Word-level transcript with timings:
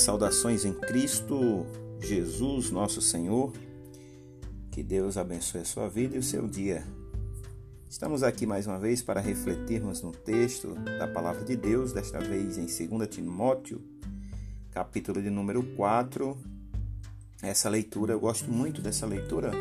Saudações 0.00 0.64
em 0.64 0.72
Cristo 0.72 1.66
Jesus, 2.00 2.70
nosso 2.70 3.00
Senhor. 3.00 3.52
Que 4.70 4.82
Deus 4.82 5.16
abençoe 5.16 5.60
a 5.60 5.64
sua 5.64 5.88
vida 5.88 6.16
e 6.16 6.18
o 6.18 6.22
seu 6.22 6.48
dia. 6.48 6.84
Estamos 7.88 8.24
aqui 8.24 8.44
mais 8.44 8.66
uma 8.66 8.78
vez 8.78 9.02
para 9.02 9.20
refletirmos 9.20 10.02
no 10.02 10.10
texto 10.10 10.74
da 10.98 11.06
palavra 11.06 11.44
de 11.44 11.54
Deus, 11.54 11.92
desta 11.92 12.18
vez 12.18 12.58
em 12.58 12.66
2 12.66 13.08
Timóteo, 13.08 13.80
capítulo 14.72 15.22
de 15.22 15.30
número 15.30 15.62
4. 15.76 16.36
Essa 17.40 17.68
leitura, 17.68 18.14
eu 18.14 18.20
gosto 18.20 18.50
muito 18.50 18.82
dessa 18.82 19.06
leitura, 19.06 19.52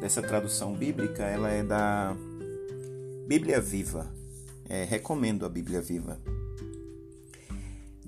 dessa 0.00 0.20
tradução 0.20 0.74
bíblica, 0.74 1.22
ela 1.22 1.48
é 1.48 1.62
da 1.62 2.14
Bíblia 3.26 3.60
Viva. 3.60 4.06
É, 4.68 4.84
recomendo 4.84 5.46
a 5.46 5.48
Bíblia 5.48 5.80
Viva. 5.80 6.20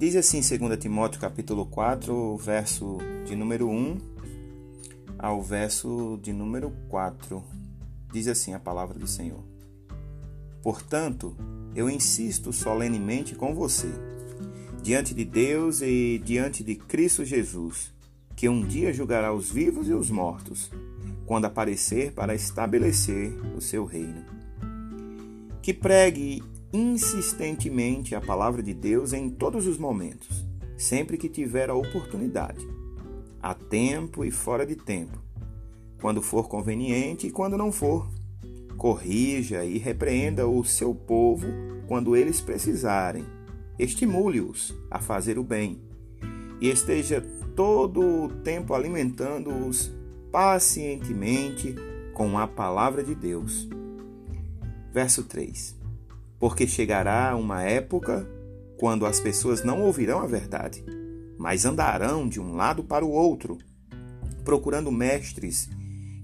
Diz 0.00 0.16
assim 0.16 0.40
2 0.40 0.78
Timóteo 0.78 1.20
capítulo 1.20 1.66
4, 1.66 2.34
verso 2.38 2.96
de 3.27 3.36
número 3.36 3.68
1 3.68 3.98
ao 5.18 5.42
verso 5.42 6.18
de 6.23 6.32
número 6.32 6.73
4. 6.88 7.45
Diz 8.10 8.26
assim 8.26 8.54
a 8.54 8.59
palavra 8.59 8.98
do 8.98 9.06
Senhor. 9.06 9.45
Portanto, 10.62 11.36
eu 11.74 11.90
insisto 11.90 12.50
solenemente 12.50 13.34
com 13.34 13.54
você, 13.54 13.90
diante 14.82 15.12
de 15.12 15.23
Deus 15.23 15.82
e 15.82 16.18
diante 16.24 16.64
de 16.64 16.76
Cristo 16.76 17.23
Jesus, 17.23 17.92
que 18.34 18.48
um 18.48 18.66
dia 18.66 18.95
julgará 18.95 19.34
os 19.34 19.51
vivos 19.51 19.87
e 19.87 19.92
os 19.92 20.09
mortos, 20.09 20.70
quando 21.26 21.45
aparecer 21.45 22.14
para 22.14 22.34
estabelecer 22.34 23.38
o 23.54 23.60
seu 23.60 23.84
reino. 23.84 24.24
Que 25.60 25.74
pregue 25.74 26.43
insistentemente 26.73 28.15
a 28.15 28.21
palavra 28.21 28.63
de 28.63 28.73
Deus 28.73 29.13
em 29.13 29.29
todos 29.29 29.66
os 29.66 29.76
momentos, 29.76 30.46
sempre 30.77 31.16
que 31.16 31.29
tiver 31.29 31.68
a 31.68 31.74
oportunidade, 31.74 32.66
a 33.43 33.54
tempo 33.54 34.24
e 34.24 34.30
fora 34.30 34.65
de 34.65 34.77
tempo, 34.77 35.18
quando 36.01 36.23
for 36.23 36.49
conveniente 36.49 37.27
e 37.27 37.30
quando 37.30 37.57
não 37.57 37.73
for. 37.73 38.09
Corrija 38.77 39.65
e 39.65 39.77
repreenda 39.77 40.46
o 40.46 40.65
seu 40.65 40.95
povo 40.95 41.46
quando 41.87 42.16
eles 42.16 42.40
precisarem. 42.40 43.27
Estimule-os 43.79 44.74
a 44.90 44.99
fazer 44.99 45.38
o 45.38 45.45
bem 45.45 45.82
e 46.60 46.71
esteja 46.71 47.21
todo 47.55 48.01
o 48.01 48.29
tempo 48.29 48.73
alimentando-os 48.73 49.90
pacientemente 50.32 51.74
com 52.15 52.38
a 52.38 52.46
palavra 52.46 53.02
de 53.02 53.15
Deus. 53.15 53.68
Verso 54.93 55.24
3 55.24 55.79
porque 56.41 56.66
chegará 56.66 57.37
uma 57.37 57.63
época 57.63 58.27
quando 58.79 59.05
as 59.05 59.21
pessoas 59.21 59.63
não 59.63 59.83
ouvirão 59.83 60.21
a 60.21 60.27
verdade, 60.27 60.83
mas 61.38 61.66
andarão 61.66 62.27
de 62.27 62.41
um 62.41 62.57
lado 62.57 62.83
para 62.83 63.05
o 63.05 63.10
outro, 63.10 63.59
procurando 64.43 64.91
mestres 64.91 65.69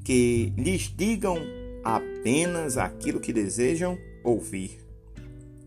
que 0.02 0.54
lhes 0.56 0.90
digam 0.96 1.36
apenas 1.84 2.78
aquilo 2.78 3.20
que 3.20 3.32
desejam 3.32 3.98
ouvir. 4.24 4.80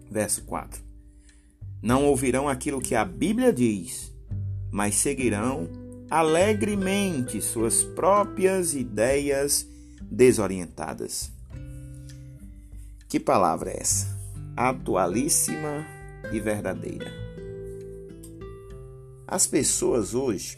Verso 0.10 0.44
4. 0.46 0.82
Não 1.82 2.06
ouvirão 2.06 2.50
aquilo 2.50 2.82
que 2.82 2.96
a 2.96 3.06
Bíblia 3.06 3.54
diz, 3.54 4.12
mas 4.72 4.96
seguirão 4.96 5.70
alegremente 6.10 7.40
suas 7.40 7.84
próprias 7.84 8.74
ideias 8.74 9.68
desorientadas. 10.02 11.32
Que 13.08 13.20
palavra 13.20 13.70
é 13.70 13.80
essa? 13.80 14.19
Atualíssima 14.60 15.88
e 16.34 16.40
verdadeira. 16.42 17.10
As 19.26 19.48
pessoas 19.48 20.14
hoje 20.14 20.58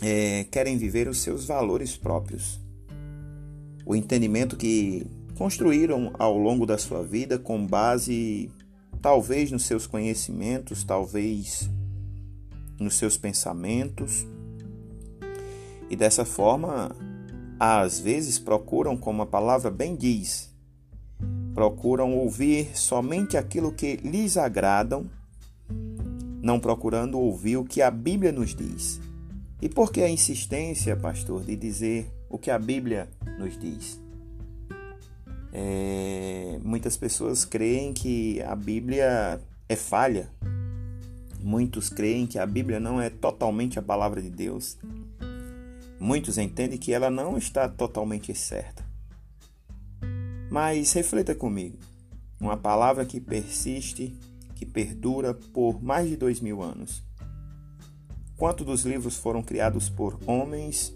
é, 0.00 0.44
querem 0.44 0.78
viver 0.78 1.08
os 1.08 1.18
seus 1.18 1.44
valores 1.44 1.96
próprios, 1.96 2.60
o 3.84 3.96
entendimento 3.96 4.56
que 4.56 5.04
construíram 5.36 6.12
ao 6.20 6.38
longo 6.38 6.64
da 6.64 6.78
sua 6.78 7.02
vida 7.02 7.36
com 7.36 7.66
base 7.66 8.48
talvez 9.02 9.50
nos 9.50 9.64
seus 9.64 9.88
conhecimentos, 9.88 10.84
talvez 10.84 11.68
nos 12.78 12.94
seus 12.94 13.18
pensamentos. 13.18 14.24
E 15.90 15.96
dessa 15.96 16.24
forma, 16.24 16.94
às 17.58 17.98
vezes 17.98 18.38
procuram, 18.38 18.96
como 18.96 19.22
a 19.22 19.26
palavra 19.26 19.68
bem 19.68 19.96
diz, 19.96 20.50
procuram 21.60 22.16
ouvir 22.16 22.74
somente 22.74 23.36
aquilo 23.36 23.70
que 23.70 23.96
lhes 23.96 24.38
agradam, 24.38 25.04
não 26.40 26.58
procurando 26.58 27.20
ouvir 27.20 27.58
o 27.58 27.66
que 27.66 27.82
a 27.82 27.90
Bíblia 27.90 28.32
nos 28.32 28.54
diz. 28.54 28.98
E 29.60 29.68
por 29.68 29.92
que 29.92 30.00
a 30.00 30.08
insistência, 30.08 30.96
pastor, 30.96 31.44
de 31.44 31.54
dizer 31.54 32.10
o 32.30 32.38
que 32.38 32.50
a 32.50 32.58
Bíblia 32.58 33.10
nos 33.38 33.58
diz? 33.58 34.00
É, 35.52 36.58
muitas 36.64 36.96
pessoas 36.96 37.44
creem 37.44 37.92
que 37.92 38.40
a 38.40 38.56
Bíblia 38.56 39.38
é 39.68 39.76
falha. 39.76 40.30
Muitos 41.42 41.90
creem 41.90 42.26
que 42.26 42.38
a 42.38 42.46
Bíblia 42.46 42.80
não 42.80 42.98
é 42.98 43.10
totalmente 43.10 43.78
a 43.78 43.82
palavra 43.82 44.22
de 44.22 44.30
Deus. 44.30 44.78
Muitos 46.00 46.38
entendem 46.38 46.78
que 46.78 46.94
ela 46.94 47.10
não 47.10 47.36
está 47.36 47.68
totalmente 47.68 48.34
certa. 48.34 48.89
Mas 50.50 50.92
reflita 50.92 51.34
comigo. 51.34 51.78
Uma 52.40 52.56
palavra 52.56 53.04
que 53.04 53.20
persiste, 53.20 54.14
que 54.56 54.66
perdura 54.66 55.32
por 55.32 55.82
mais 55.82 56.08
de 56.08 56.16
dois 56.16 56.40
mil 56.40 56.62
anos. 56.62 57.02
Quantos 58.36 58.66
dos 58.66 58.84
livros 58.84 59.16
foram 59.16 59.42
criados 59.42 59.88
por 59.88 60.18
homens? 60.26 60.94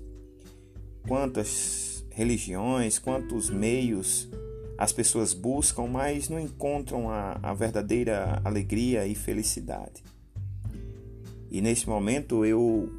Quantas 1.07 2.05
religiões, 2.11 2.99
quantos 2.99 3.51
meios 3.51 4.29
as 4.77 4.93
pessoas 4.93 5.33
buscam, 5.33 5.87
mas 5.87 6.29
não 6.29 6.41
encontram 6.41 7.09
a, 7.09 7.39
a 7.43 7.55
verdadeira 7.55 8.41
alegria 8.45 9.07
e 9.07 9.15
felicidade. 9.15 10.03
E 11.51 11.61
nesse 11.61 11.89
momento 11.89 12.45
eu 12.45 12.91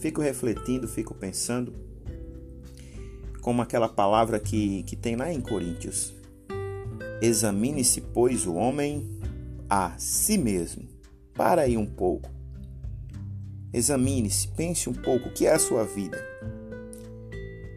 fico 0.00 0.20
refletindo, 0.20 0.86
fico 0.86 1.14
pensando 1.14 1.74
como 3.44 3.60
aquela 3.60 3.90
palavra 3.90 4.40
que, 4.40 4.82
que 4.84 4.96
tem 4.96 5.16
lá 5.16 5.30
em 5.30 5.38
Coríntios. 5.38 6.14
Examine-se, 7.20 8.00
pois, 8.00 8.46
o 8.46 8.54
homem 8.54 9.20
a 9.68 9.92
si 9.98 10.38
mesmo. 10.38 10.88
Para 11.34 11.60
aí 11.60 11.76
um 11.76 11.84
pouco. 11.84 12.30
Examine-se, 13.70 14.48
pense 14.48 14.88
um 14.88 14.94
pouco 14.94 15.28
o 15.28 15.32
que 15.34 15.46
é 15.46 15.52
a 15.52 15.58
sua 15.58 15.84
vida. 15.84 16.26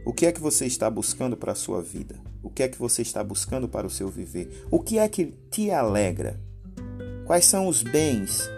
O 0.05 0.13
que 0.13 0.25
é 0.25 0.31
que 0.31 0.39
você 0.39 0.66
está 0.66 0.89
buscando 0.89 1.35
para 1.35 1.51
a 1.51 1.55
sua 1.55 1.81
vida? 1.81 2.16
O 2.41 2.49
que 2.49 2.63
é 2.63 2.69
que 2.69 2.79
você 2.79 3.01
está 3.01 3.22
buscando 3.22 3.67
para 3.67 3.85
o 3.85 3.89
seu 3.89 4.07
viver? 4.07 4.66
O 4.72 4.79
que 4.79 4.97
é 4.97 5.09
que 5.09 5.34
te 5.51 5.69
alegra? 5.69 6.39
Quais 7.25 7.44
são 7.44 7.67
os 7.67 7.84
bens? 7.84 8.49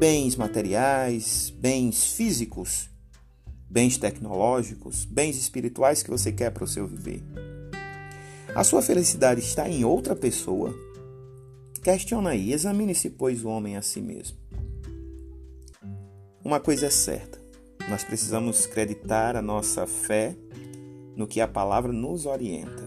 Bens 0.00 0.34
materiais, 0.34 1.54
bens 1.56 2.12
físicos 2.12 2.92
bens 3.74 3.98
tecnológicos, 3.98 5.04
bens 5.04 5.36
espirituais 5.36 6.00
que 6.00 6.08
você 6.08 6.30
quer 6.30 6.50
para 6.50 6.62
o 6.62 6.68
seu 6.68 6.86
viver. 6.86 7.24
A 8.54 8.62
sua 8.62 8.80
felicidade 8.80 9.40
está 9.40 9.68
em 9.68 9.84
outra 9.84 10.14
pessoa? 10.14 10.72
Questiona 11.82 12.30
aí, 12.30 12.52
examine-se, 12.52 13.10
pois, 13.10 13.44
o 13.44 13.48
homem 13.48 13.76
a 13.76 13.82
si 13.82 14.00
mesmo. 14.00 14.38
Uma 16.44 16.60
coisa 16.60 16.86
é 16.86 16.90
certa, 16.90 17.36
nós 17.88 18.04
precisamos 18.04 18.64
acreditar 18.64 19.34
a 19.34 19.42
nossa 19.42 19.88
fé 19.88 20.36
no 21.16 21.26
que 21.26 21.40
a 21.40 21.48
palavra 21.48 21.92
nos 21.92 22.26
orienta. 22.26 22.84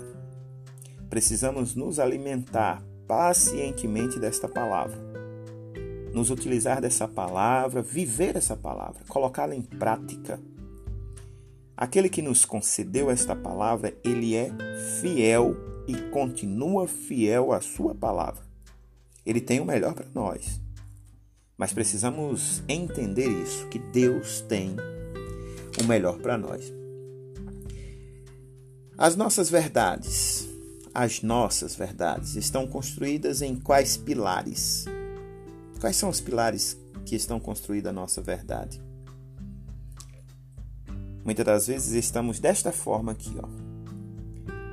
Precisamos 1.09 1.75
nos 1.75 1.99
alimentar 1.99 2.81
pacientemente 3.05 4.19
desta 4.19 4.47
palavra, 4.47 4.97
nos 6.13 6.29
utilizar 6.29 6.79
dessa 6.79 7.09
palavra, 7.09 7.81
viver 7.81 8.37
essa 8.37 8.55
palavra, 8.55 9.03
colocá-la 9.09 9.53
em 9.53 9.61
prática 9.61 10.39
Aquele 11.77 12.09
que 12.09 12.23
nos 12.23 12.43
concedeu 12.43 13.11
esta 13.11 13.35
palavra, 13.35 13.95
ele 14.03 14.35
é 14.35 14.51
fiel 14.99 15.55
e 15.87 15.95
continua 16.09 16.87
fiel 16.87 17.53
à 17.53 17.61
sua 17.61 17.93
palavra. 17.93 18.43
Ele 19.23 19.39
tem 19.39 19.59
o 19.59 19.65
melhor 19.65 19.93
para 19.93 20.07
nós. 20.11 20.59
Mas 21.55 21.71
precisamos 21.71 22.63
entender 22.67 23.29
isso, 23.29 23.67
que 23.67 23.77
Deus 23.77 24.41
tem 24.41 24.75
o 25.79 25.83
melhor 25.83 26.17
para 26.17 26.35
nós. 26.35 26.73
As 28.97 29.15
nossas 29.15 29.47
verdades, 29.47 30.49
as 30.95 31.21
nossas 31.21 31.75
verdades 31.75 32.35
estão 32.35 32.65
construídas 32.65 33.43
em 33.43 33.55
quais 33.55 33.97
pilares? 33.97 34.85
Quais 35.79 35.95
são 35.95 36.09
os 36.09 36.19
pilares 36.19 36.75
que 37.05 37.15
estão 37.15 37.39
construídos 37.39 37.89
a 37.89 37.93
nossa 37.93 38.19
verdade? 38.19 38.86
Muitas 41.27 41.45
das 41.45 41.67
vezes 41.67 41.91
estamos 41.91 42.39
desta 42.39 42.71
forma 42.71 43.11
aqui, 43.11 43.35
ó. 43.43 43.49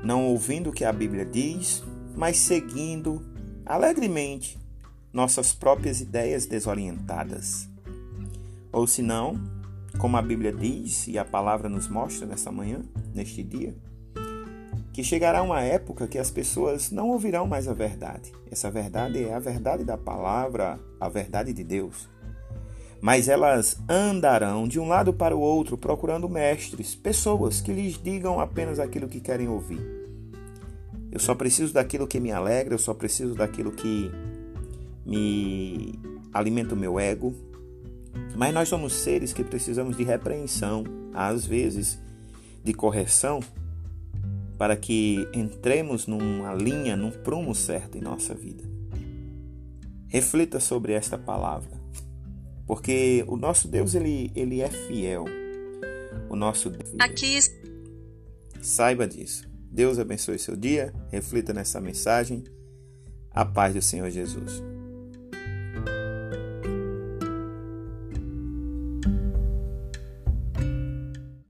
Não 0.04 0.28
ouvindo 0.28 0.70
o 0.70 0.72
que 0.72 0.84
a 0.84 0.92
Bíblia 0.92 1.24
diz, 1.26 1.82
mas 2.14 2.36
seguindo 2.36 3.20
alegremente 3.66 4.56
nossas 5.12 5.52
próprias 5.52 6.00
ideias 6.00 6.46
desorientadas. 6.46 7.68
Ou 8.70 8.86
se 8.86 9.02
não, 9.02 9.34
como 9.98 10.16
a 10.16 10.22
Bíblia 10.22 10.52
diz 10.52 11.08
e 11.08 11.18
a 11.18 11.24
palavra 11.24 11.68
nos 11.68 11.88
mostra 11.88 12.24
nessa 12.24 12.52
manhã, 12.52 12.82
neste 13.12 13.42
dia, 13.42 13.74
que 14.92 15.02
chegará 15.02 15.42
uma 15.42 15.60
época 15.60 16.06
que 16.06 16.20
as 16.20 16.30
pessoas 16.30 16.88
não 16.92 17.08
ouvirão 17.08 17.48
mais 17.48 17.66
a 17.66 17.74
verdade. 17.74 18.32
Essa 18.48 18.70
verdade 18.70 19.24
é 19.24 19.34
a 19.34 19.40
verdade 19.40 19.82
da 19.82 19.98
palavra, 19.98 20.78
a 21.00 21.08
verdade 21.08 21.52
de 21.52 21.64
Deus. 21.64 22.08
Mas 23.04 23.28
elas 23.28 23.78
andarão 23.86 24.66
de 24.66 24.80
um 24.80 24.88
lado 24.88 25.12
para 25.12 25.36
o 25.36 25.38
outro 25.38 25.76
procurando 25.76 26.26
mestres, 26.26 26.94
pessoas 26.94 27.60
que 27.60 27.70
lhes 27.70 28.02
digam 28.02 28.40
apenas 28.40 28.80
aquilo 28.80 29.08
que 29.08 29.20
querem 29.20 29.46
ouvir. 29.46 29.78
Eu 31.12 31.20
só 31.20 31.34
preciso 31.34 31.74
daquilo 31.74 32.06
que 32.06 32.18
me 32.18 32.32
alegra, 32.32 32.72
eu 32.72 32.78
só 32.78 32.94
preciso 32.94 33.34
daquilo 33.34 33.72
que 33.72 34.10
me 35.04 35.98
alimenta 36.32 36.74
o 36.74 36.78
meu 36.78 36.98
ego. 36.98 37.34
Mas 38.34 38.54
nós 38.54 38.70
somos 38.70 38.94
seres 38.94 39.34
que 39.34 39.44
precisamos 39.44 39.98
de 39.98 40.02
repreensão, 40.02 40.82
às 41.12 41.44
vezes 41.44 41.98
de 42.64 42.72
correção, 42.72 43.40
para 44.56 44.78
que 44.78 45.28
entremos 45.34 46.06
numa 46.06 46.54
linha, 46.54 46.96
num 46.96 47.10
prumo 47.10 47.54
certo 47.54 47.98
em 47.98 48.00
nossa 48.00 48.34
vida. 48.34 48.64
Reflita 50.08 50.58
sobre 50.58 50.94
esta 50.94 51.18
palavra, 51.18 51.83
porque 52.66 53.24
o 53.26 53.36
nosso 53.36 53.68
Deus 53.68 53.94
ele, 53.94 54.30
ele 54.34 54.60
é 54.60 54.68
fiel. 54.68 55.24
O 56.28 56.36
nosso 56.36 56.70
Deus, 56.70 56.94
aqui 56.98 57.38
saiba 58.60 59.06
disso. 59.06 59.48
Deus 59.70 59.98
abençoe 59.98 60.38
seu 60.38 60.56
dia. 60.56 60.92
Reflita 61.10 61.52
nessa 61.52 61.80
mensagem. 61.80 62.44
A 63.30 63.44
paz 63.44 63.74
do 63.74 63.82
Senhor 63.82 64.08
Jesus. 64.10 64.62